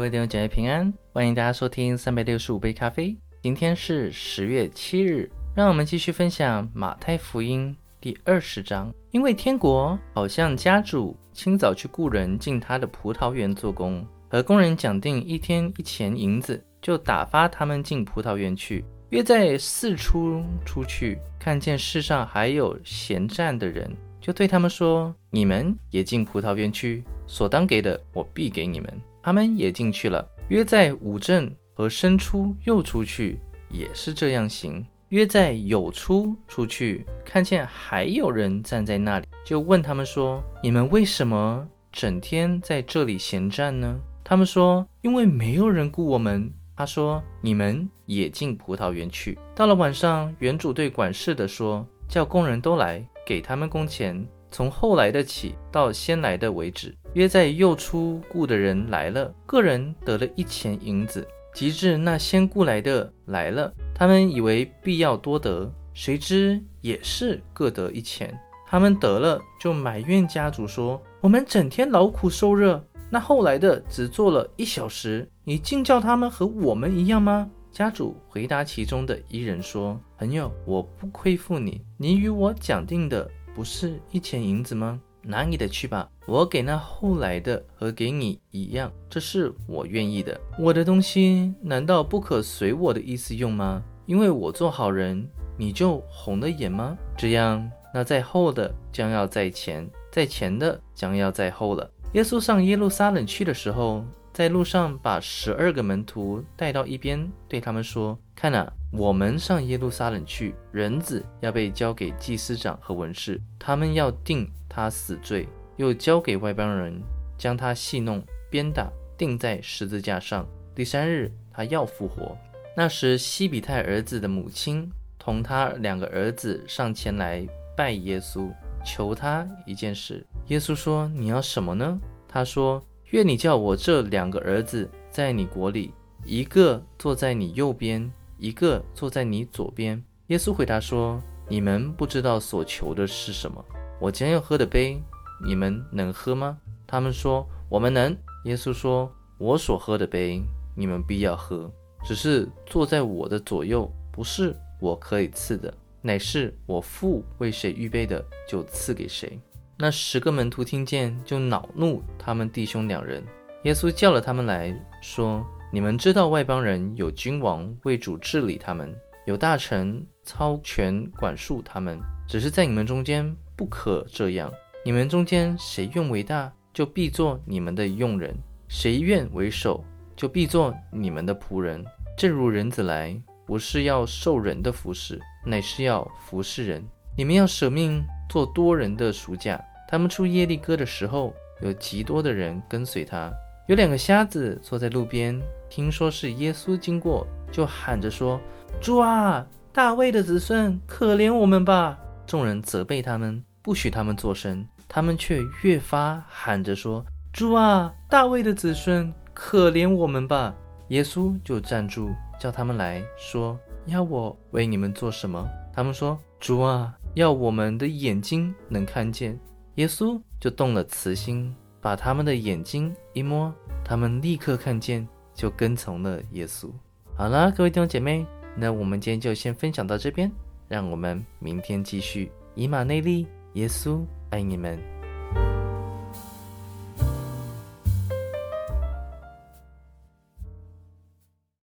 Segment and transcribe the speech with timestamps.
[0.00, 3.14] 各位弟兄姐妹平安，欢迎大家收听三百六十五杯咖啡。
[3.42, 8.90] 今天是十月七日，让我们继续分享马太福音第二十章。
[9.10, 18.82] 因为天国好像家主清早去雇人进他的葡萄园做工，和工人讲定一天一钱银子，就打发他们进葡萄园去。
[19.10, 28.90] 约在四出出去，看见世上还有闲站的人，就对他们说：“你们也进葡萄园去，所当给的，我必给你们。”
[29.30, 30.28] 他们也进去了。
[30.48, 34.84] 约在五正和申出又出去，也是这样行。
[35.10, 61.26] 约在有出出去，看见还有人站在那里，就问他们说：“你们为什么整天在这里闲站呢？”他们说：“因为没有人雇我们。”他说：“你们也进葡萄园去。”到了晚上，园主对管事的说：“叫工人都来，给他们工钱。”从后来的起到先来的为止，约在又出雇的人来了，个人得了一钱银子。
[61.52, 68.32] 及至那先雇来的来了，他们以为必要多得，谁知也是各得一钱。
[68.68, 83.28] 他们得了，就埋怨家主说：“我们整天劳苦受热，那后来的只做了一小时，你竟叫他们和我们一样吗？”家主回答其中的一人说：“朋友，我不亏负你，你与我讲定的。”
[83.60, 84.98] 不是一钱银子吗？
[85.20, 90.40] 拿你的去吧，我给那后来的和给你一样，这是我愿意的。
[90.58, 93.82] 我的东西难道不可随我的意思用吗？
[94.06, 96.96] 因为我做好人，你就红了眼吗？
[97.18, 101.90] 这样，那在后的将要在前，在前的将要在后了。
[102.14, 104.02] 耶稣上耶路撒冷去的时候。
[104.40, 115.46] 在路上，把十二个门徒带到一边，对他们说：“看啊，我们上耶路撒冷去，人子要被交给祭司长和文士，他们要定他死罪，
[115.76, 117.02] 又交给外邦人，
[117.36, 120.48] 将他戏弄、鞭打，钉在十字架上。
[120.74, 122.34] 第三日，他要复活。”
[122.74, 127.46] 那时，西比泰儿子的母亲同他两个儿子上前来
[127.76, 128.50] 拜耶稣，
[128.86, 130.26] 求他一件事。
[130.46, 132.82] 耶稣说：“你要什么呢？”他说。
[133.10, 135.92] 愿你叫我这两个儿子在你国里，
[136.24, 140.00] 一个坐在你右边，一个坐在你左边。
[140.28, 143.64] 耶稣回答说：“你们不知道所求的是什么。
[144.00, 145.02] 我将要喝的杯，
[145.44, 146.56] 你们能喝吗？”
[146.86, 148.16] 他们说：“我们能。”
[148.46, 150.40] 耶稣说：“我所喝的杯，
[150.76, 151.68] 你们必要喝。
[152.04, 159.36] 只是坐在我的左右，不是我可以赐的，乃是我父为谁预备的，就赐给谁。”
[159.82, 163.24] 那十个门徒听见，就恼怒他们弟兄两人。
[163.64, 165.42] 耶稣叫了他们来说
[165.72, 171.98] ：“你们知道外邦人有君王为主治理他们，有大臣操权管束他们。
[172.28, 174.52] 只是在你们中间不可这样。
[174.84, 178.34] 你们中间谁愿为大，就必做你们的用人；
[178.68, 179.82] 谁愿为首，
[180.14, 181.82] 就必做你们的仆人。
[182.18, 186.86] 正如人子来，不是要受人的服侍，乃是要服侍人。
[187.16, 189.58] 你们要舍命做多人的赎价。”
[189.90, 193.32] 他们出耶利哥的时候，有极多的人跟随他。
[193.66, 198.40] 有两个瞎子坐在路边，听说是耶稣经过，就喊着说
[198.80, 204.64] ：“主啊，大卫的子孙，可怜我们吧！”众人责备他们，不许他们作声。
[204.88, 210.54] 他们却越发喊着说：“主啊，大卫的子孙，可怜我们吧！”
[210.88, 219.38] 耶稣就站住，叫他们来说：“要我为你们做什么？”他们说：“主啊，要我们的眼睛能看见。”
[219.76, 223.54] 耶稣就动了慈心，把他们的眼睛一摸，
[223.84, 226.70] 他们立刻看见，就跟从了耶稣。
[227.16, 228.26] 好了，各位弟兄姐妹，
[228.56, 230.30] 那我们今天就先分享到这边，
[230.68, 232.30] 让我们明天继续。
[232.54, 234.78] 以马内利，耶稣爱你们。